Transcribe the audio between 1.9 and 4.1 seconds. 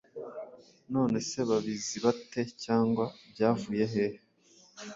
bate cyangwa Byavuye he